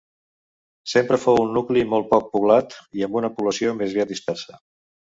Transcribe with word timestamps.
Sempre 0.93 1.19
fou 1.25 1.37
un 1.43 1.53
nucli 1.59 1.85
molt 1.93 2.11
poc 2.15 2.33
poblat 2.33 2.75
i 3.01 3.09
amb 3.09 3.23
una 3.23 3.33
població 3.39 3.79
més 3.83 3.95
aviat 3.97 4.17
dispersa. 4.19 4.61